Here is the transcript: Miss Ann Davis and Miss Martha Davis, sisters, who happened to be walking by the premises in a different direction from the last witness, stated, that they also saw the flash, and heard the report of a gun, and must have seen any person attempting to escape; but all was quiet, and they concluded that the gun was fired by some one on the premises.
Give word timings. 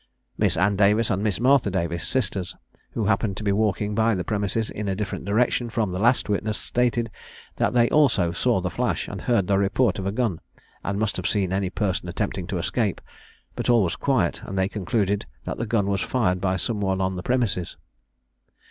Miss 0.35 0.57
Ann 0.57 0.75
Davis 0.75 1.11
and 1.11 1.21
Miss 1.21 1.39
Martha 1.39 1.69
Davis, 1.69 2.07
sisters, 2.07 2.55
who 2.93 3.05
happened 3.05 3.37
to 3.37 3.43
be 3.43 3.51
walking 3.51 3.93
by 3.93 4.15
the 4.15 4.23
premises 4.23 4.71
in 4.71 4.87
a 4.87 4.95
different 4.95 5.25
direction 5.25 5.69
from 5.69 5.91
the 5.91 5.99
last 5.99 6.27
witness, 6.27 6.57
stated, 6.57 7.11
that 7.57 7.73
they 7.75 7.87
also 7.89 8.31
saw 8.31 8.59
the 8.59 8.71
flash, 8.71 9.07
and 9.07 9.21
heard 9.21 9.45
the 9.45 9.59
report 9.59 9.99
of 9.99 10.07
a 10.07 10.11
gun, 10.11 10.41
and 10.83 10.97
must 10.97 11.17
have 11.17 11.27
seen 11.27 11.53
any 11.53 11.69
person 11.69 12.09
attempting 12.09 12.47
to 12.47 12.57
escape; 12.57 12.99
but 13.55 13.69
all 13.69 13.83
was 13.83 13.95
quiet, 13.95 14.41
and 14.43 14.57
they 14.57 14.67
concluded 14.67 15.27
that 15.43 15.57
the 15.59 15.67
gun 15.67 15.85
was 15.85 16.01
fired 16.01 16.41
by 16.41 16.57
some 16.57 16.81
one 16.81 16.99
on 16.99 17.15
the 17.15 17.21
premises. 17.21 17.77